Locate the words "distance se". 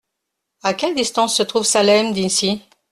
0.95-1.43